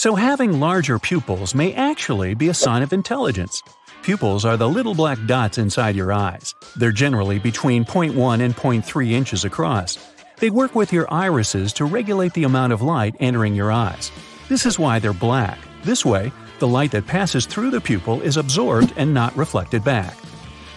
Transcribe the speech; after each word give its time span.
So, 0.00 0.14
having 0.14 0.60
larger 0.60 0.98
pupils 0.98 1.54
may 1.54 1.74
actually 1.74 2.32
be 2.32 2.48
a 2.48 2.54
sign 2.54 2.82
of 2.82 2.94
intelligence. 2.94 3.62
Pupils 4.02 4.46
are 4.46 4.56
the 4.56 4.66
little 4.66 4.94
black 4.94 5.18
dots 5.26 5.58
inside 5.58 5.94
your 5.94 6.10
eyes. 6.10 6.54
They're 6.74 6.90
generally 6.90 7.38
between 7.38 7.84
0.1 7.84 8.40
and 8.40 8.56
0.3 8.56 9.10
inches 9.10 9.44
across. 9.44 9.98
They 10.38 10.48
work 10.48 10.74
with 10.74 10.90
your 10.90 11.06
irises 11.12 11.74
to 11.74 11.84
regulate 11.84 12.32
the 12.32 12.44
amount 12.44 12.72
of 12.72 12.80
light 12.80 13.14
entering 13.20 13.54
your 13.54 13.70
eyes. 13.70 14.10
This 14.48 14.64
is 14.64 14.78
why 14.78 15.00
they're 15.00 15.12
black. 15.12 15.58
This 15.82 16.02
way, 16.02 16.32
the 16.60 16.66
light 16.66 16.92
that 16.92 17.06
passes 17.06 17.44
through 17.44 17.70
the 17.70 17.78
pupil 17.78 18.22
is 18.22 18.38
absorbed 18.38 18.94
and 18.96 19.12
not 19.12 19.36
reflected 19.36 19.84
back. 19.84 20.16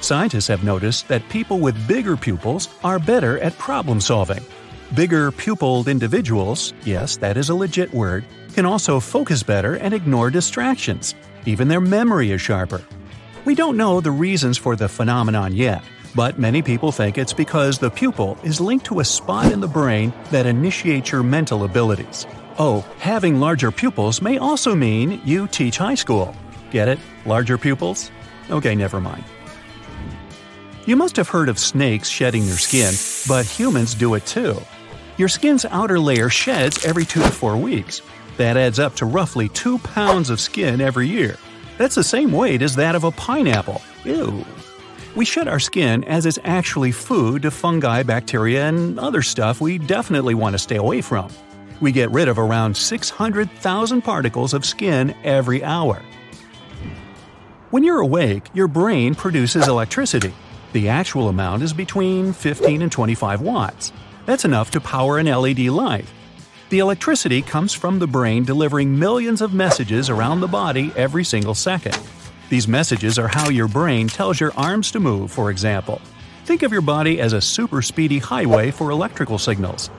Scientists 0.01 0.47
have 0.49 0.65
noticed 0.65 1.07
that 1.07 1.29
people 1.29 1.61
with 1.61 1.87
bigger 1.87 2.17
pupils 2.17 2.67
are 2.83 2.99
better 2.99 3.39
at 3.39 3.57
problem 3.57 4.01
solving. 4.01 4.43
Bigger 4.93 5.31
pupilled 5.31 5.87
individuals, 5.87 6.73
yes, 6.83 7.15
that 7.17 7.37
is 7.37 7.47
a 7.47 7.55
legit 7.55 7.93
word, 7.93 8.25
can 8.54 8.65
also 8.65 9.01
focus 9.01 9.43
better 9.43 9.75
and 9.75 9.93
ignore 9.93 10.29
distractions. 10.29 11.15
Even 11.46 11.68
their 11.68 11.82
memory 11.82 12.32
is 12.32 12.39
sharper. 12.39 12.82
We 13.43 13.55
don't 13.55 13.75
know 13.75 14.00
the 14.00 14.11
reasons 14.11 14.57
for 14.57 14.78
the 14.78 14.87
phenomenon 14.87 15.54
yet, 15.54 15.83
but 16.15 16.39
many 16.39 16.61
people 16.61 16.93
think 16.93 17.18
it's 17.18 17.33
because 17.33 17.78
the 17.78 17.89
pupil 17.89 18.37
is 18.43 18.61
linked 18.61 18.86
to 18.86 19.01
a 19.01 19.05
spot 19.05 19.51
in 19.51 19.59
the 19.59 19.68
brain 19.68 20.14
that 20.31 20.45
initiates 20.45 21.11
your 21.11 21.23
mental 21.23 21.65
abilities. 21.65 22.25
Oh, 22.57 22.86
having 23.00 23.39
larger 23.39 23.71
pupils 23.71 24.21
may 24.21 24.37
also 24.37 24.75
mean 24.75 25.20
you 25.25 25.47
teach 25.47 25.78
high 25.78 25.95
school. 25.95 26.33
Get 26.71 26.87
it? 26.87 27.00
Larger 27.25 27.57
pupils? 27.57 28.11
Okay, 28.50 28.75
never 28.75 29.01
mind. 29.01 29.23
You 30.86 30.95
must 30.95 31.15
have 31.15 31.29
heard 31.29 31.50
of 31.50 31.57
snakes 31.57 32.09
shedding 32.09 32.45
their 32.45 32.58
skin, 32.58 32.94
but 33.28 33.45
humans 33.45 33.95
do 33.95 34.14
it 34.14 34.25
too. 34.25 34.61
Your 35.17 35.30
skin's 35.30 35.66
outer 35.66 36.00
layer 36.00 36.30
sheds 36.30 36.86
every 36.86 37.06
2 37.06 37.22
to 37.22 37.31
4 37.31 37.58
weeks. 37.58 38.02
That 38.38 38.58
adds 38.58 38.80
up 38.80 38.95
to 38.95 39.05
roughly 39.05 39.50
2 39.50 39.78
pounds 39.80 40.30
of 40.30 40.39
skin 40.39 40.81
every 40.81 41.08
year. 41.08 41.38
That's 41.78 41.95
the 41.95 42.03
same 42.03 42.31
weight 42.31 42.61
as 42.61 42.75
that 42.75 42.95
of 42.95 43.03
a 43.03 43.12
pineapple. 43.12 43.81
Ew. 44.06 44.45
We 45.16 45.26
shed 45.26 45.48
our 45.48 45.59
skin 45.59 46.03
as 46.06 46.26
it's 46.26 46.39
actually 46.44 46.92
food 46.92 47.44
to 47.44 47.52
fungi, 47.52 48.02
bacteria, 48.04 48.67
and 48.67 49.00
other 49.00 49.22
stuff 49.22 49.61
we 49.61 49.78
definitely 49.78 50.34
want 50.34 50.54
to 50.54 50.59
stay 50.59 50.78
away 50.78 51.02
from. 51.02 51.30
We 51.81 51.92
get 51.92 52.09
rid 52.11 52.28
of 52.28 52.39
around 52.39 52.76
600,000 52.76 54.02
particles 54.02 54.54
of 54.54 54.66
skin 54.66 55.16
every 55.23 55.64
hour. 55.64 56.02
When 57.70 57.84
you're 57.84 58.00
awake, 58.00 58.48
your 58.54 58.67
brain 58.67 59.14
produces 59.14 59.67
electricity. 59.67 60.34
The 60.73 60.89
actual 60.89 61.30
amount 61.30 61.61
is 61.61 61.73
between 61.73 62.34
15 62.34 62.81
and 62.81 62.92
25 62.92 63.42
watts. 63.42 63.92
That's 64.26 64.45
enough 64.45 64.72
to 64.72 64.81
power 64.81 65.17
an 65.20 65.28
LED 65.28 65.59
light. 65.67 66.06
The 66.74 66.80
electricity 66.80 67.44
comes 67.44 67.72
from 67.72 68.00
the 68.00 68.08
brain 68.08 68.46
delivering 68.46 68.98
millions 68.98 69.42
of 69.42 69.54
messages 69.54 70.10
around 70.10 70.40
the 70.40 70.48
body 70.48 70.92
every 70.96 71.24
single 71.24 71.54
second. 71.54 71.96
These 72.50 72.68
messages 72.68 73.20
are 73.20 73.28
how 73.28 73.50
your 73.50 73.68
brain 73.68 74.08
tells 74.08 74.40
your 74.40 74.54
arms 74.58 74.90
to 74.94 75.00
move, 75.00 75.32
for 75.32 75.52
example. 75.52 76.02
Think 76.46 76.64
of 76.64 76.72
your 76.72 76.82
body 76.82 77.22
as 77.22 77.34
a 77.34 77.42
super 77.42 77.84
speedy 77.84 78.18
highway 78.18 78.72
for 78.72 78.90
electrical 78.90 79.38
signals. 79.38 79.90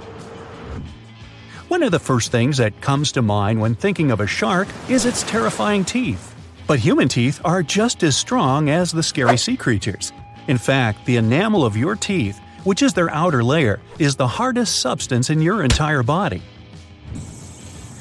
One 1.69 1.85
of 1.85 1.93
the 1.93 2.01
first 2.01 2.33
things 2.33 2.57
that 2.57 2.81
comes 2.81 3.13
to 3.13 3.23
mind 3.23 3.61
when 3.61 3.77
thinking 3.77 4.11
of 4.11 4.19
a 4.19 4.27
shark 4.27 4.67
is 4.89 5.07
its 5.07 5.23
terrifying 5.23 5.85
teeth. 5.85 6.35
But 6.67 6.81
human 6.81 7.07
teeth 7.07 7.41
are 7.45 7.63
just 7.63 8.03
as 8.03 8.17
strong 8.17 8.69
as 8.69 8.91
the 8.91 9.05
scary 9.05 9.39
sea 9.39 9.57
creatures. 9.57 10.13
In 10.49 10.59
fact, 10.59 11.07
the 11.07 11.19
enamel 11.19 11.65
of 11.65 11.77
your 11.77 11.95
teeth, 11.95 12.41
which 12.65 12.83
is 12.83 12.93
their 12.93 13.11
outer 13.11 13.45
layer, 13.45 13.79
is 14.01 14.17
the 14.17 14.27
hardest 14.27 14.81
substance 14.81 15.31
in 15.31 15.41
your 15.41 15.63
entire 15.63 16.03
body. 16.03 16.43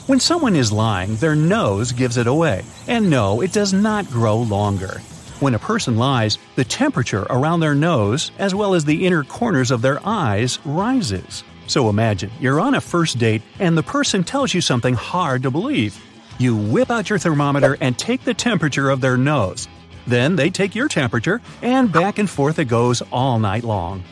When 0.06 0.20
someone 0.20 0.58
is 0.58 0.70
lying, 0.70 1.16
their 1.16 1.34
nose 1.34 1.94
gives 1.94 2.18
it 2.18 2.28
away, 2.28 2.66
and 2.90 3.10
no, 3.10 3.40
it 3.40 3.54
does 3.54 3.72
not 3.72 4.10
grow 4.10 4.36
longer. 4.38 5.00
When 5.40 5.56
a 5.56 5.60
person 5.60 5.96
lies, 5.96 6.38
the 6.58 6.66
temperature 6.66 7.26
around 7.30 7.62
their 7.62 7.74
nose, 7.74 8.32
as 8.38 8.54
well 8.54 8.74
as 8.74 8.84
the 8.84 9.06
inner 9.06 9.24
corners 9.24 9.72
of 9.72 9.82
their 9.82 10.06
eyes, 10.06 10.60
rises. 10.66 11.46
So 11.68 11.88
imagine 11.88 12.32
you're 12.42 12.60
on 12.60 12.76
a 12.76 12.82
first 12.82 13.18
date 13.18 13.44
and 13.60 13.78
the 13.78 13.84
person 13.84 14.26
tells 14.26 14.54
you 14.54 14.60
something 14.60 14.94
hard 14.94 15.42
to 15.44 15.52
believe. 15.52 15.98
You 16.38 16.58
whip 16.58 16.92
out 16.92 17.10
your 17.10 17.18
thermometer 17.20 17.78
and 17.80 17.98
take 17.98 18.26
the 18.26 18.34
temperature 18.34 18.90
of 18.90 19.00
their 19.00 19.16
nose. 19.16 19.70
Then 20.06 20.36
they 20.36 20.50
take 20.50 20.76
your 20.76 20.90
temperature, 20.90 21.42
and 21.62 21.90
back 21.94 22.20
and 22.20 22.30
forth 22.30 22.60
it 22.60 22.66
goes 22.66 23.02
all 23.10 23.40
night 23.40 23.64
long. 23.64 24.04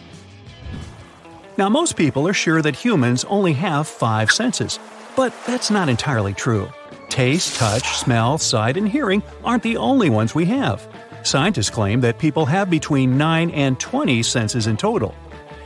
Now, 1.57 1.67
most 1.67 1.97
people 1.97 2.29
are 2.29 2.33
sure 2.33 2.61
that 2.61 2.77
humans 2.77 3.25
only 3.25 3.51
have 3.53 3.89
five 3.89 4.31
senses, 4.31 4.79
but 5.15 5.33
that's 5.45 5.71
not 5.71 5.89
entirely 5.89 6.33
true. 6.33 6.69
Taste, 7.09 7.57
touch, 7.57 7.97
smell, 7.97 8.37
sight, 8.37 8.77
and 8.77 8.87
hearing 8.87 9.21
aren't 9.43 9.63
the 9.63 9.77
only 9.77 10.09
ones 10.09 10.33
we 10.33 10.45
have. 10.45 10.87
Scientists 11.23 11.69
claim 11.69 12.01
that 12.01 12.19
people 12.19 12.45
have 12.45 12.69
between 12.69 13.17
9 13.17 13.51
and 13.51 13.79
20 13.79 14.23
senses 14.23 14.67
in 14.67 14.77
total. 14.77 15.13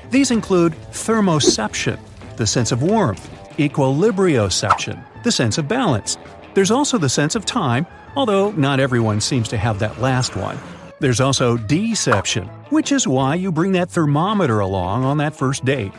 These 0.10 0.32
include 0.32 0.74
thermoception, 0.92 2.00
the 2.36 2.48
sense 2.48 2.72
of 2.72 2.82
warmth, 2.82 3.30
equilibrioception, 3.58 5.04
the 5.24 5.32
sense 5.32 5.58
of 5.58 5.68
balance. 5.68 6.18
There's 6.54 6.72
also 6.72 6.98
the 6.98 7.10
sense 7.10 7.36
of 7.36 7.46
time, 7.46 7.86
although 8.16 8.52
not 8.52 8.80
everyone 8.80 9.22
seems 9.22 9.48
to 9.50 9.58
have 9.58 9.80
that 9.80 10.00
last 10.00 10.36
one. 10.36 10.58
There's 11.00 11.20
also 11.20 11.58
deception, 11.58 12.48
which 12.70 12.92
is 12.92 13.08
why 13.08 13.36
you 13.36 13.52
bring 13.52 13.74
that 13.74 13.90
thermometer 13.90 14.60
along 14.60 15.04
on 15.04 15.18
that 15.18 15.36
first 15.36 15.66
date. 15.66 15.92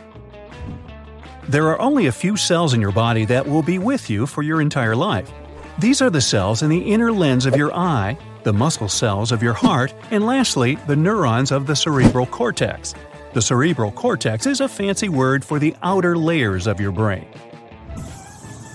There 1.49 1.69
are 1.69 1.79
only 1.79 2.07
a 2.07 2.11
few 2.11 2.35
cells 2.35 2.73
in 2.73 2.81
your 2.81 2.91
body 2.91 3.23
that 3.25 3.47
will 3.47 3.63
be 3.63 3.79
with 3.79 4.09
you 4.09 4.25
for 4.25 4.43
your 4.43 4.59
entire 4.59 4.97
life. 4.97 5.31
These 5.79 6.01
are 6.01 6.09
the 6.09 6.19
cells 6.19 6.61
in 6.61 6.69
the 6.69 6.91
inner 6.91 7.09
lens 7.09 7.45
of 7.45 7.55
your 7.55 7.73
eye, 7.73 8.17
the 8.43 8.51
muscle 8.51 8.89
cells 8.89 9.31
of 9.31 9.41
your 9.41 9.53
heart, 9.53 9.93
and 10.11 10.25
lastly, 10.25 10.75
the 10.87 10.95
neurons 10.95 11.53
of 11.53 11.65
the 11.65 11.75
cerebral 11.75 12.25
cortex. 12.25 12.93
The 13.31 13.41
cerebral 13.41 13.93
cortex 13.93 14.45
is 14.45 14.59
a 14.59 14.67
fancy 14.67 15.07
word 15.07 15.45
for 15.45 15.57
the 15.57 15.73
outer 15.83 16.17
layers 16.17 16.67
of 16.67 16.81
your 16.81 16.91
brain. 16.91 17.27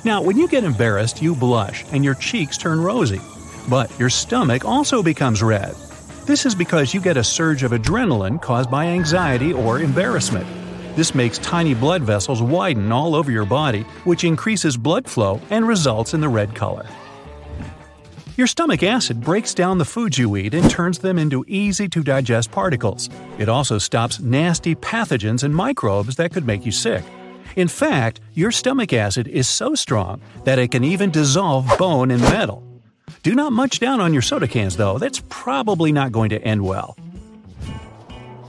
Now, 0.02 0.22
when 0.22 0.38
you 0.38 0.48
get 0.48 0.64
embarrassed, 0.64 1.20
you 1.20 1.34
blush 1.34 1.84
and 1.92 2.02
your 2.02 2.14
cheeks 2.14 2.56
turn 2.56 2.80
rosy. 2.80 3.20
But 3.68 3.96
your 3.98 4.10
stomach 4.10 4.64
also 4.64 5.02
becomes 5.02 5.42
red. 5.42 5.74
This 6.24 6.46
is 6.46 6.54
because 6.54 6.94
you 6.94 7.02
get 7.02 7.18
a 7.18 7.24
surge 7.24 7.64
of 7.64 7.72
adrenaline 7.72 8.40
caused 8.40 8.70
by 8.70 8.86
anxiety 8.86 9.52
or 9.52 9.80
embarrassment. 9.80 10.61
This 10.94 11.14
makes 11.14 11.38
tiny 11.38 11.74
blood 11.74 12.02
vessels 12.02 12.42
widen 12.42 12.92
all 12.92 13.14
over 13.14 13.30
your 13.30 13.46
body, 13.46 13.82
which 14.04 14.24
increases 14.24 14.76
blood 14.76 15.08
flow 15.08 15.40
and 15.50 15.66
results 15.66 16.12
in 16.12 16.20
the 16.20 16.28
red 16.28 16.54
color. 16.54 16.86
Your 18.36 18.46
stomach 18.46 18.82
acid 18.82 19.20
breaks 19.20 19.54
down 19.54 19.78
the 19.78 19.84
foods 19.84 20.18
you 20.18 20.36
eat 20.36 20.54
and 20.54 20.70
turns 20.70 20.98
them 20.98 21.18
into 21.18 21.44
easy 21.48 21.88
to 21.88 22.02
digest 22.02 22.50
particles. 22.50 23.10
It 23.38 23.48
also 23.48 23.78
stops 23.78 24.20
nasty 24.20 24.74
pathogens 24.74 25.44
and 25.44 25.54
microbes 25.54 26.16
that 26.16 26.32
could 26.32 26.46
make 26.46 26.64
you 26.64 26.72
sick. 26.72 27.04
In 27.56 27.68
fact, 27.68 28.20
your 28.32 28.50
stomach 28.50 28.92
acid 28.92 29.28
is 29.28 29.48
so 29.48 29.74
strong 29.74 30.22
that 30.44 30.58
it 30.58 30.70
can 30.70 30.84
even 30.84 31.10
dissolve 31.10 31.70
bone 31.78 32.10
and 32.10 32.22
metal. 32.22 32.62
Do 33.22 33.34
not 33.34 33.52
munch 33.52 33.78
down 33.78 34.00
on 34.00 34.12
your 34.12 34.22
soda 34.22 34.48
cans, 34.48 34.76
though, 34.76 34.98
that's 34.98 35.22
probably 35.28 35.92
not 35.92 36.12
going 36.12 36.30
to 36.30 36.42
end 36.42 36.64
well. 36.64 36.96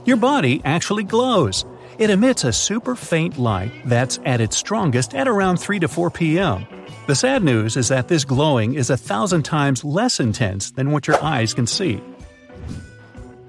Your 0.06 0.16
body 0.16 0.62
actually 0.64 1.04
glows. 1.04 1.64
It 1.96 2.10
emits 2.10 2.42
a 2.42 2.52
super 2.52 2.96
faint 2.96 3.38
light 3.38 3.70
that's 3.84 4.18
at 4.24 4.40
its 4.40 4.56
strongest 4.56 5.14
at 5.14 5.28
around 5.28 5.58
3 5.58 5.78
to 5.78 5.88
4 5.88 6.10
p.m. 6.10 6.66
The 7.06 7.14
sad 7.14 7.44
news 7.44 7.76
is 7.76 7.88
that 7.88 8.08
this 8.08 8.24
glowing 8.24 8.74
is 8.74 8.90
a 8.90 8.96
thousand 8.96 9.44
times 9.44 9.84
less 9.84 10.18
intense 10.18 10.72
than 10.72 10.90
what 10.90 11.06
your 11.06 11.22
eyes 11.22 11.54
can 11.54 11.66
see. 11.68 12.02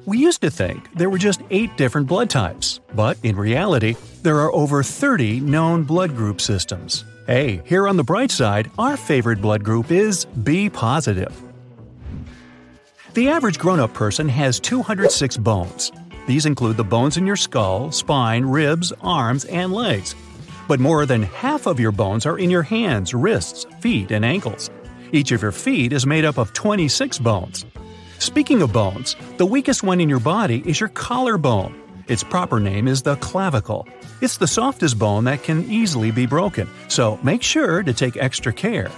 We 0.05 0.19
used 0.19 0.41
to 0.41 0.51
think 0.51 0.93
there 0.95 1.09
were 1.09 1.17
just 1.17 1.41
8 1.49 1.75
different 1.75 2.05
blood 2.05 2.29
types, 2.29 2.79
but 2.93 3.17
in 3.23 3.35
reality, 3.35 3.95
there 4.21 4.39
are 4.41 4.53
over 4.53 4.83
30 4.83 5.39
known 5.39 5.83
blood 5.83 6.15
group 6.15 6.39
systems. 6.39 7.03
Hey, 7.25 7.63
here 7.65 7.87
on 7.87 7.97
the 7.97 8.03
bright 8.03 8.29
side, 8.29 8.69
our 8.77 8.95
favorite 8.95 9.41
blood 9.41 9.63
group 9.63 9.89
is 9.89 10.25
B 10.25 10.69
positive. 10.69 11.33
The 13.15 13.29
average 13.29 13.57
grown 13.57 13.79
up 13.79 13.95
person 13.95 14.29
has 14.29 14.59
206 14.59 15.37
bones. 15.37 15.91
These 16.27 16.45
include 16.45 16.77
the 16.77 16.83
bones 16.83 17.17
in 17.17 17.25
your 17.27 17.35
skull, 17.35 17.91
spine, 17.91 18.45
ribs, 18.45 18.91
arms, 19.01 19.45
and 19.45 19.71
legs 19.71 20.15
but 20.67 20.79
more 20.79 21.05
than 21.05 21.23
half 21.23 21.67
of 21.67 21.79
your 21.79 21.91
bones 21.91 22.25
are 22.25 22.37
in 22.37 22.49
your 22.49 22.63
hands, 22.63 23.13
wrists, 23.13 23.65
feet, 23.79 24.11
and 24.11 24.25
ankles. 24.25 24.69
Each 25.11 25.31
of 25.31 25.41
your 25.41 25.51
feet 25.51 25.93
is 25.93 26.05
made 26.05 26.25
up 26.25 26.37
of 26.37 26.53
26 26.53 27.19
bones. 27.19 27.65
Speaking 28.19 28.61
of 28.61 28.73
bones, 28.73 29.15
the 29.37 29.45
weakest 29.45 29.83
one 29.83 30.01
in 30.01 30.09
your 30.09 30.19
body 30.19 30.63
is 30.65 30.79
your 30.79 30.89
collarbone. 30.89 31.81
Its 32.07 32.23
proper 32.23 32.59
name 32.59 32.87
is 32.87 33.01
the 33.01 33.15
clavicle. 33.17 33.87
It's 34.21 34.37
the 34.37 34.47
softest 34.47 34.97
bone 34.97 35.25
that 35.25 35.43
can 35.43 35.69
easily 35.69 36.11
be 36.11 36.25
broken, 36.25 36.69
so 36.87 37.19
make 37.23 37.43
sure 37.43 37.83
to 37.83 37.93
take 37.93 38.17
extra 38.17 38.53
care. 38.53 38.91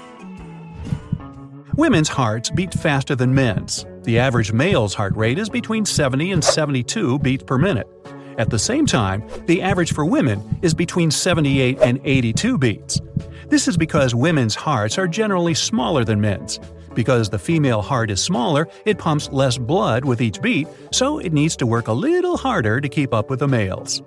Women's 1.75 2.09
hearts 2.09 2.49
beat 2.49 2.73
faster 2.73 3.15
than 3.15 3.33
men's. 3.33 3.85
The 4.07 4.19
average 4.19 4.53
male's 4.53 4.93
heart 4.93 5.17
rate 5.17 5.37
is 5.37 5.49
between 5.49 5.83
70 5.83 6.31
and 6.31 6.41
72 6.41 7.19
beats 7.19 7.43
per 7.43 7.57
minute. 7.57 7.89
At 8.37 8.49
the 8.49 8.57
same 8.57 8.85
time, 8.85 9.21
the 9.47 9.61
average 9.61 9.93
for 9.93 10.05
women 10.05 10.41
is 10.61 10.73
between 10.73 11.11
78 11.11 11.79
and 11.81 11.99
82 12.05 12.57
beats. 12.57 13.01
This 13.49 13.67
is 13.67 13.75
because 13.75 14.15
women's 14.15 14.55
hearts 14.55 14.97
are 14.97 15.09
generally 15.09 15.53
smaller 15.53 16.05
than 16.05 16.21
men's. 16.21 16.57
Because 16.93 17.29
the 17.29 17.37
female 17.37 17.81
heart 17.81 18.09
is 18.09 18.23
smaller, 18.23 18.69
it 18.85 18.97
pumps 18.97 19.29
less 19.33 19.57
blood 19.57 20.05
with 20.05 20.21
each 20.21 20.41
beat, 20.41 20.69
so 20.93 21.19
it 21.19 21.33
needs 21.33 21.57
to 21.57 21.65
work 21.65 21.89
a 21.89 21.93
little 21.93 22.37
harder 22.37 22.79
to 22.79 22.87
keep 22.87 23.13
up 23.13 23.29
with 23.29 23.39
the 23.39 23.47
males. 23.49 24.01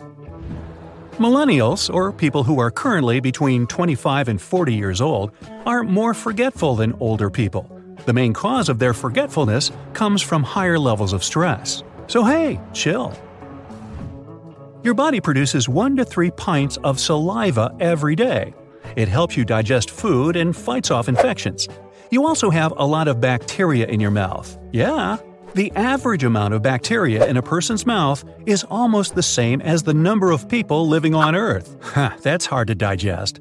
Millennials, 1.19 1.93
or 1.93 2.11
people 2.11 2.43
who 2.43 2.59
are 2.59 2.71
currently 2.71 3.21
between 3.21 3.67
25 3.67 4.29
and 4.29 4.41
40 4.41 4.75
years 4.75 5.03
old, 5.03 5.33
are 5.67 5.83
more 5.83 6.15
forgetful 6.15 6.77
than 6.77 6.95
older 7.01 7.29
people. 7.29 7.80
The 8.07 8.13
main 8.13 8.33
cause 8.33 8.69
of 8.69 8.79
their 8.79 8.95
forgetfulness 8.95 9.71
comes 9.93 10.23
from 10.23 10.43
higher 10.43 10.79
levels 10.79 11.13
of 11.13 11.23
stress. 11.23 11.83
So 12.07 12.25
hey, 12.25 12.61
chill. 12.73 13.13
Your 14.83 14.95
body 14.95 15.21
produces 15.21 15.69
1 15.69 15.97
to 15.97 16.05
3 16.05 16.31
pints 16.33 16.77
of 16.79 16.99
saliva 16.99 17.75
every 17.81 18.17
day. 18.17 18.55
It 18.97 19.09
helps 19.09 19.37
you 19.37 19.45
digest 19.45 19.91
food 19.91 20.37
and 20.37 20.57
fights 20.57 20.91
off 20.91 21.09
infections. 21.09 21.69
You 22.11 22.27
also 22.27 22.51
have 22.51 22.73
a 22.77 22.87
lot 22.87 23.07
of 23.07 23.21
bacteria 23.21 23.87
in 23.87 24.01
your 24.01 24.11
mouth. 24.11 24.59
Yeah, 24.73 25.19
the 25.55 25.71
average 25.73 26.25
amount 26.25 26.55
of 26.55 26.63
bacteria 26.63 27.27
in 27.27 27.37
a 27.37 27.43
person's 27.43 27.85
mouth 27.85 28.25
is 28.47 28.65
almost 28.65 29.15
the 29.15 29.23
same 29.23 29.61
as 29.61 29.83
the 29.83 29.95
number 29.95 30.31
of 30.31 30.49
people 30.49 30.89
living 30.89 31.15
on 31.15 31.35
Earth. 31.35 31.77
Ha, 31.91 32.17
that's 32.23 32.47
hard 32.47 32.69
to 32.69 32.75
digest. 32.75 33.41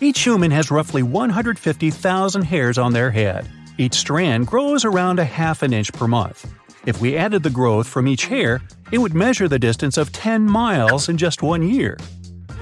Each 0.00 0.22
human 0.22 0.50
has 0.50 0.70
roughly 0.70 1.02
150,000 1.02 2.42
hairs 2.42 2.76
on 2.76 2.92
their 2.92 3.10
head. 3.10 3.48
Each 3.78 3.94
strand 3.94 4.46
grows 4.46 4.84
around 4.84 5.18
a 5.18 5.24
half 5.24 5.62
an 5.62 5.72
inch 5.72 5.90
per 5.92 6.06
month. 6.06 6.52
If 6.84 7.00
we 7.00 7.16
added 7.16 7.42
the 7.42 7.50
growth 7.50 7.88
from 7.88 8.06
each 8.06 8.26
hair, 8.26 8.60
it 8.92 8.98
would 8.98 9.14
measure 9.14 9.48
the 9.48 9.58
distance 9.58 9.96
of 9.96 10.12
10 10.12 10.44
miles 10.44 11.08
in 11.08 11.16
just 11.16 11.42
one 11.42 11.62
year. 11.62 11.96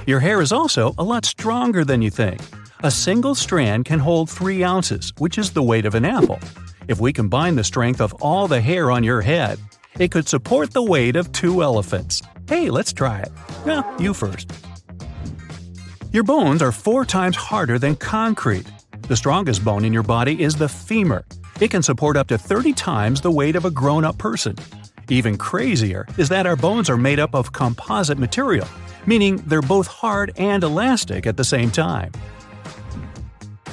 Your 0.07 0.21
hair 0.21 0.41
is 0.41 0.53
also 0.53 0.95
a 0.97 1.03
lot 1.03 1.25
stronger 1.25 1.85
than 1.85 2.03
you 2.03 2.11
think. 2.11 2.41
A 2.85 2.91
single 2.91 3.35
strand 3.35 3.85
can 3.85 3.99
hold 3.99 4.31
3 4.31 4.63
ounces, 4.63 5.13
which 5.19 5.37
is 5.37 5.51
the 5.51 5.63
weight 5.63 5.87
of 5.87 5.97
an 5.97 6.05
apple. 6.05 6.39
If 6.87 7.01
we 7.01 7.13
combine 7.13 7.57
the 7.57 7.65
strength 7.65 8.01
of 8.01 8.13
all 8.15 8.47
the 8.47 8.61
hair 8.61 8.93
on 8.93 9.03
your 9.03 9.23
head, 9.23 9.59
it 9.99 10.13
could 10.13 10.29
support 10.29 10.73
the 10.73 10.83
weight 10.83 11.17
of 11.17 11.33
two 11.33 11.63
elephants. 11.63 12.23
Hey, 12.49 12.71
let's 12.71 12.93
try 12.93 13.21
it. 13.21 13.33
Well, 13.65 13.93
you 13.99 14.15
first. 14.15 14.53
Your 16.15 16.23
bones 16.23 16.63
are 16.63 16.71
four 16.71 17.05
times 17.05 17.35
harder 17.35 17.77
than 17.77 17.97
concrete. 17.97 18.71
The 19.09 19.17
strongest 19.17 19.65
bone 19.65 19.85
in 19.85 19.93
your 19.93 20.05
body 20.05 20.45
is 20.45 20.55
the 20.55 20.69
femur. 20.69 21.25
It 21.61 21.73
can 21.73 21.83
support 21.83 22.17
up 22.17 22.29
to 22.29 22.39
30 22.39 22.73
times 22.73 23.21
the 23.21 23.33
weight 23.33 23.57
of 23.57 23.65
a 23.65 23.71
grown 23.73 24.05
up 24.05 24.17
person. 24.17 24.55
Even 25.09 25.37
crazier 25.37 26.07
is 26.17 26.29
that 26.29 26.47
our 26.47 26.55
bones 26.55 26.89
are 26.89 26.97
made 26.97 27.19
up 27.19 27.35
of 27.35 27.51
composite 27.51 28.17
material, 28.17 28.69
meaning 29.07 29.39
they're 29.49 29.61
both 29.61 29.89
hard 29.89 30.31
and 30.37 30.63
elastic 30.63 31.27
at 31.27 31.37
the 31.37 31.43
same 31.43 31.73
time. 31.73 32.13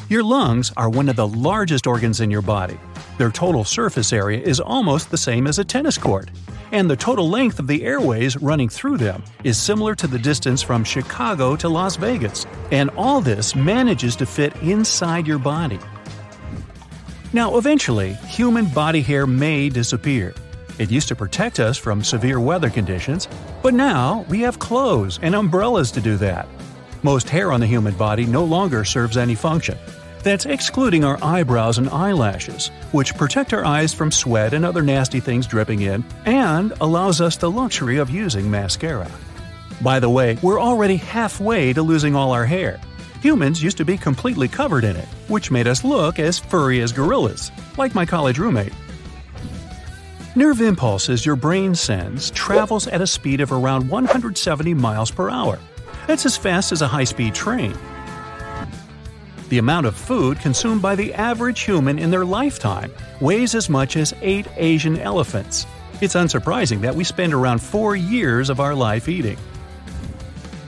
Your 0.09 0.23
lungs 0.23 0.73
are 0.75 0.89
one 0.89 1.09
of 1.09 1.17
the 1.17 1.27
largest 1.27 1.85
organs 1.85 2.21
in 2.21 2.31
your 2.31 2.41
body. 2.41 2.79
Their 3.21 3.29
total 3.29 3.63
surface 3.63 4.13
area 4.13 4.41
is 4.41 4.59
almost 4.59 5.11
the 5.11 5.15
same 5.15 5.45
as 5.45 5.59
a 5.59 5.63
tennis 5.63 5.95
court, 5.95 6.31
and 6.71 6.89
the 6.89 6.95
total 6.95 7.29
length 7.29 7.59
of 7.59 7.67
the 7.67 7.83
airways 7.83 8.35
running 8.37 8.67
through 8.67 8.97
them 8.97 9.23
is 9.43 9.59
similar 9.59 9.93
to 9.93 10.07
the 10.07 10.17
distance 10.17 10.63
from 10.63 10.83
Chicago 10.83 11.55
to 11.57 11.69
Las 11.69 11.97
Vegas. 11.97 12.47
And 12.71 12.89
all 12.97 13.21
this 13.21 13.55
manages 13.55 14.15
to 14.15 14.25
fit 14.25 14.55
inside 14.63 15.27
your 15.27 15.37
body. 15.37 15.77
Now, 17.31 17.59
eventually, 17.59 18.13
human 18.25 18.65
body 18.65 19.01
hair 19.01 19.27
may 19.27 19.69
disappear. 19.69 20.33
It 20.79 20.89
used 20.89 21.09
to 21.09 21.15
protect 21.15 21.59
us 21.59 21.77
from 21.77 22.03
severe 22.03 22.39
weather 22.39 22.71
conditions, 22.71 23.27
but 23.61 23.75
now 23.75 24.25
we 24.29 24.39
have 24.39 24.57
clothes 24.57 25.19
and 25.21 25.35
umbrellas 25.35 25.91
to 25.91 26.01
do 26.01 26.17
that. 26.17 26.47
Most 27.03 27.29
hair 27.29 27.51
on 27.51 27.59
the 27.59 27.67
human 27.67 27.93
body 27.93 28.25
no 28.25 28.43
longer 28.43 28.83
serves 28.83 29.15
any 29.15 29.35
function. 29.35 29.77
That's 30.23 30.45
excluding 30.45 31.03
our 31.03 31.17
eyebrows 31.23 31.77
and 31.79 31.89
eyelashes, 31.89 32.67
which 32.91 33.15
protect 33.15 33.53
our 33.53 33.65
eyes 33.65 33.93
from 33.93 34.11
sweat 34.11 34.53
and 34.53 34.63
other 34.63 34.83
nasty 34.83 35.19
things 35.19 35.47
dripping 35.47 35.81
in, 35.81 36.05
and 36.25 36.73
allows 36.79 37.21
us 37.21 37.37
the 37.37 37.49
luxury 37.49 37.97
of 37.97 38.09
using 38.09 38.49
mascara. 38.49 39.09
By 39.81 39.99
the 39.99 40.09
way, 40.09 40.37
we're 40.43 40.61
already 40.61 40.97
halfway 40.97 41.73
to 41.73 41.81
losing 41.81 42.15
all 42.15 42.31
our 42.31 42.45
hair. 42.45 42.79
Humans 43.21 43.63
used 43.63 43.77
to 43.77 43.85
be 43.85 43.97
completely 43.97 44.47
covered 44.47 44.83
in 44.83 44.95
it, 44.95 45.07
which 45.27 45.49
made 45.49 45.67
us 45.67 45.83
look 45.83 46.19
as 46.19 46.37
furry 46.37 46.81
as 46.81 46.91
gorillas, 46.91 47.51
like 47.77 47.95
my 47.95 48.05
college 48.05 48.37
roommate. 48.37 48.73
Nerve 50.35 50.61
impulses 50.61 51.25
your 51.25 51.35
brain 51.35 51.75
sends 51.75 52.31
travels 52.31 52.87
at 52.87 53.01
a 53.01 53.07
speed 53.07 53.41
of 53.41 53.51
around 53.51 53.89
170 53.89 54.73
miles 54.75 55.11
per 55.11 55.29
hour. 55.29 55.59
That's 56.07 56.25
as 56.25 56.37
fast 56.37 56.71
as 56.71 56.81
a 56.81 56.87
high 56.87 57.03
speed 57.03 57.35
train. 57.35 57.75
The 59.51 59.57
amount 59.57 59.85
of 59.85 59.97
food 59.97 60.39
consumed 60.39 60.81
by 60.81 60.95
the 60.95 61.13
average 61.13 61.59
human 61.63 61.99
in 61.99 62.09
their 62.09 62.23
lifetime 62.23 62.89
weighs 63.19 63.53
as 63.53 63.67
much 63.67 63.97
as 63.97 64.13
eight 64.21 64.47
Asian 64.55 64.97
elephants. 64.97 65.67
It's 65.99 66.15
unsurprising 66.15 66.79
that 66.79 66.95
we 66.95 67.03
spend 67.03 67.33
around 67.33 67.61
four 67.61 67.97
years 67.97 68.49
of 68.49 68.61
our 68.61 68.73
life 68.73 69.09
eating. 69.09 69.37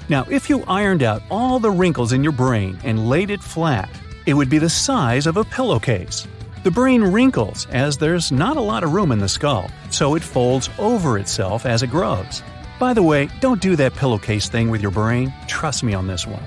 Now, 0.10 0.26
if 0.30 0.50
you 0.50 0.66
ironed 0.68 1.02
out 1.02 1.24
all 1.32 1.60
the 1.60 1.72
wrinkles 1.72 2.12
in 2.12 2.26
your 2.26 2.34
brain 2.34 2.78
and 2.84 3.08
laid 3.08 3.30
it 3.30 3.42
flat, 3.42 3.90
it 4.26 4.34
would 4.34 4.50
be 4.50 4.58
the 4.58 4.70
size 4.70 5.28
of 5.28 5.38
a 5.38 5.46
pillowcase. 5.46 6.28
The 6.66 6.72
brain 6.72 7.04
wrinkles 7.04 7.68
as 7.72 7.98
there's 7.98 8.34
not 8.34 8.58
a 8.58 8.62
lot 8.62 8.84
of 8.84 8.92
room 8.92 9.14
in 9.14 9.20
the 9.20 9.30
skull, 9.30 9.72
so 9.92 10.16
it 10.16 10.24
folds 10.24 10.70
over 10.78 11.18
itself 11.18 11.66
as 11.66 11.84
it 11.84 11.90
grows. 11.90 12.44
By 12.82 12.94
the 12.94 13.02
way, 13.02 13.30
don't 13.40 13.62
do 13.62 13.78
that 13.78 13.96
pillowcase 13.96 14.50
thing 14.50 14.70
with 14.70 14.82
your 14.82 14.92
brain. 14.92 15.34
Trust 15.48 15.86
me 15.86 15.94
on 15.94 16.06
this 16.06 16.28
one. 16.28 16.44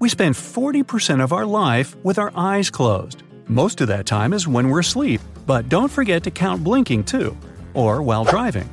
We 0.00 0.08
spend 0.08 0.34
40% 0.34 1.22
of 1.22 1.30
our 1.30 1.44
life 1.44 1.94
with 2.02 2.18
our 2.18 2.32
eyes 2.34 2.70
closed. 2.70 3.22
Most 3.48 3.82
of 3.82 3.88
that 3.88 4.06
time 4.06 4.32
is 4.32 4.48
when 4.48 4.70
we're 4.70 4.80
asleep, 4.80 5.20
but 5.44 5.68
don't 5.68 5.90
forget 5.90 6.22
to 6.22 6.30
count 6.30 6.64
blinking 6.64 7.04
too, 7.04 7.36
or 7.74 8.02
while 8.02 8.24
driving. 8.24 8.70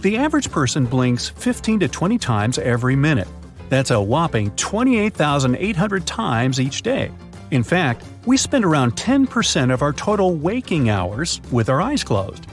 The 0.00 0.18
average 0.18 0.50
person 0.50 0.84
blinks 0.84 1.30
15 1.30 1.80
to 1.80 1.88
20 1.88 2.18
times 2.18 2.58
every 2.58 2.94
minute. 2.94 3.28
That's 3.70 3.92
a 3.92 4.02
whopping 4.02 4.50
28,800 4.56 6.06
times 6.06 6.60
each 6.60 6.82
day. 6.82 7.10
In 7.50 7.62
fact, 7.62 8.04
we 8.26 8.36
spend 8.36 8.66
around 8.66 8.94
10% 8.94 9.72
of 9.72 9.80
our 9.80 9.94
total 9.94 10.34
waking 10.34 10.90
hours 10.90 11.40
with 11.50 11.70
our 11.70 11.80
eyes 11.80 12.04
closed. 12.04 12.46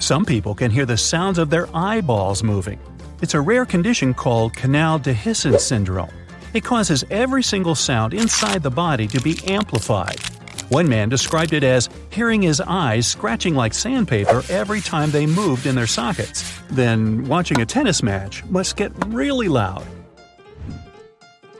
Some 0.00 0.24
people 0.24 0.56
can 0.56 0.72
hear 0.72 0.86
the 0.86 0.96
sounds 0.96 1.38
of 1.38 1.50
their 1.50 1.68
eyeballs 1.72 2.42
moving. 2.42 2.80
It's 3.22 3.34
a 3.34 3.40
rare 3.40 3.64
condition 3.64 4.12
called 4.12 4.54
canal 4.54 4.98
dehiscence 4.98 5.60
syndrome. 5.60 6.10
It 6.58 6.64
causes 6.64 7.04
every 7.08 7.44
single 7.44 7.76
sound 7.76 8.12
inside 8.12 8.64
the 8.64 8.70
body 8.70 9.06
to 9.06 9.20
be 9.20 9.38
amplified, 9.46 10.18
one 10.70 10.88
man 10.88 11.08
described 11.08 11.52
it 11.52 11.62
as 11.62 11.88
hearing 12.10 12.42
his 12.42 12.60
eyes 12.60 13.06
scratching 13.06 13.54
like 13.54 13.72
sandpaper 13.72 14.42
every 14.50 14.80
time 14.80 15.12
they 15.12 15.24
moved 15.24 15.66
in 15.66 15.76
their 15.76 15.86
sockets. 15.86 16.60
Then, 16.68 17.22
watching 17.28 17.60
a 17.60 17.64
tennis 17.64 18.02
match 18.02 18.44
must 18.46 18.74
get 18.74 18.90
really 19.06 19.46
loud. 19.46 19.86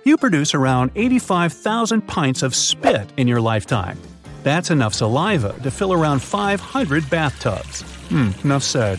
You 0.04 0.16
produce 0.16 0.52
around 0.52 0.90
85,000 0.96 2.02
pints 2.02 2.42
of 2.42 2.56
spit 2.56 3.08
in 3.16 3.28
your 3.28 3.40
lifetime. 3.40 4.00
That's 4.42 4.72
enough 4.72 4.94
saliva 4.94 5.54
to 5.62 5.70
fill 5.70 5.92
around 5.92 6.22
500 6.22 7.08
bathtubs. 7.08 7.82
Hmm, 8.08 8.30
enough 8.42 8.64
said. 8.64 8.98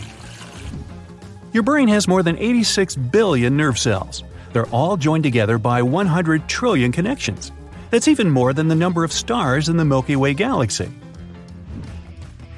Your 1.52 1.62
brain 1.62 1.88
has 1.88 2.08
more 2.08 2.22
than 2.22 2.38
86 2.38 2.96
billion 2.96 3.54
nerve 3.54 3.78
cells. 3.78 4.24
They're 4.52 4.66
all 4.66 4.96
joined 4.96 5.24
together 5.24 5.58
by 5.58 5.82
100 5.82 6.48
trillion 6.48 6.92
connections. 6.92 7.52
That's 7.90 8.08
even 8.08 8.30
more 8.30 8.52
than 8.52 8.68
the 8.68 8.74
number 8.74 9.04
of 9.04 9.12
stars 9.12 9.68
in 9.68 9.76
the 9.76 9.84
Milky 9.84 10.16
Way 10.16 10.34
galaxy. 10.34 10.90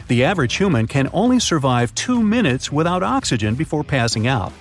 The 0.08 0.25
average 0.25 0.56
human 0.56 0.87
can 0.87 1.08
only 1.12 1.40
survive 1.40 1.94
2 1.94 2.22
minutes 2.22 2.70
without 2.70 3.02
oxygen 3.02 3.54
before 3.54 3.84
passing 3.84 4.26
out. 4.26 4.52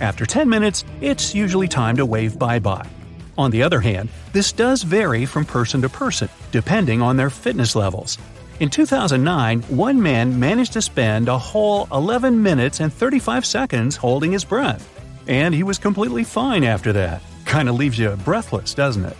After 0.00 0.24
10 0.24 0.48
minutes, 0.48 0.84
it's 1.00 1.34
usually 1.34 1.68
time 1.68 1.96
to 1.96 2.06
wave 2.06 2.38
bye 2.38 2.58
bye. 2.58 2.88
On 3.36 3.50
the 3.50 3.62
other 3.62 3.80
hand, 3.80 4.08
this 4.32 4.52
does 4.52 4.82
vary 4.82 5.26
from 5.26 5.44
person 5.44 5.82
to 5.82 5.88
person, 5.88 6.28
depending 6.52 7.02
on 7.02 7.16
their 7.16 7.30
fitness 7.30 7.74
levels. 7.74 8.18
In 8.60 8.68
2009, 8.68 9.62
one 9.62 10.02
man 10.02 10.38
managed 10.38 10.74
to 10.74 10.82
spend 10.82 11.28
a 11.28 11.38
whole 11.38 11.88
11 11.92 12.42
minutes 12.42 12.80
and 12.80 12.92
35 12.92 13.46
seconds 13.46 13.96
holding 13.96 14.32
his 14.32 14.44
breath. 14.44 14.99
And 15.26 15.54
he 15.54 15.62
was 15.62 15.78
completely 15.78 16.24
fine 16.24 16.64
after 16.64 16.92
that. 16.94 17.22
Kinda 17.44 17.72
leaves 17.72 17.98
you 17.98 18.10
breathless, 18.24 18.74
doesn't 18.74 19.04
it? 19.04 19.16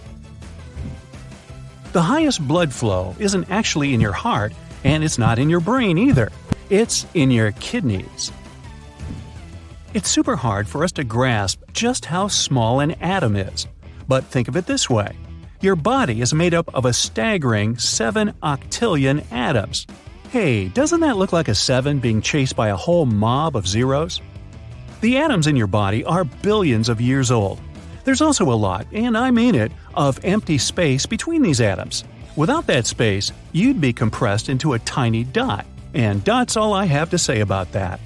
The 1.92 2.02
highest 2.02 2.47
blood 2.47 2.73
flow 2.73 3.16
isn't 3.19 3.50
actually 3.50 3.95
in 3.95 4.00
your 4.00 4.12
heart, 4.12 4.52
and 4.85 5.02
it's 5.02 5.19
not 5.19 5.38
in 5.38 5.50
your 5.50 5.61
brain 5.61 5.99
either. 5.99 6.30
It's 6.69 7.04
in 7.14 7.33
your 7.33 7.50
kidneys. 7.52 8.30
It's 9.92 10.09
super 10.09 10.37
hard 10.37 10.69
for 10.69 10.85
us 10.85 10.92
to 10.92 11.04
grasp 11.04 11.61
just 11.73 12.04
how 12.04 12.28
small 12.28 12.78
an 12.78 12.92
atom 13.00 13.35
is. 13.35 13.66
But 14.07 14.25
think 14.25 14.47
of 14.47 14.57
it 14.57 14.66
this 14.66 14.88
way 14.88 15.16
your 15.61 15.76
body 15.76 16.21
is 16.21 16.33
made 16.33 16.54
up 16.54 16.73
of 16.75 16.85
a 16.85 16.92
staggering 16.92 17.76
7 17.76 18.33
octillion 18.42 19.25
atoms. 19.33 19.87
Hey, 20.30 20.69
doesn't 20.69 21.00
that 21.00 21.16
look 21.16 21.33
like 21.33 21.49
a 21.49 21.54
7 21.54 21.99
being 21.99 22.23
chased 22.23 22.54
by 22.54 22.69
a 22.69 22.76
whole 22.76 23.04
mob 23.04 23.57
of 23.57 23.66
zeros? 23.66 24.21
The 25.00 25.16
atoms 25.16 25.47
in 25.47 25.57
your 25.57 25.66
body 25.66 26.04
are 26.04 26.25
billions 26.25 26.90
of 26.90 27.00
years 27.00 27.30
old. 27.30 27.59
There's 28.04 28.21
also 28.21 28.50
a 28.50 28.54
lot, 28.54 28.87
and 28.92 29.16
I 29.16 29.30
mean 29.30 29.54
it, 29.54 29.73
of 29.95 30.23
empty 30.25 30.59
space 30.59 31.07
between 31.07 31.40
these 31.40 31.61
atoms. 31.61 32.04
Without 32.37 32.66
that 32.66 32.87
space, 32.87 33.33
you'd 33.52 33.80
be 33.80 33.92
compressed 33.92 34.49
into 34.49 34.75
a 34.75 34.78
tiny 34.80 35.25
dot. 35.25 35.64
And 35.95 36.23
that's 36.25 36.57
all 36.57 36.75
I 36.75 36.85
have 36.85 37.11
to 37.11 37.19
say 37.19 37.40
about 37.40 37.73
that. 37.73 37.99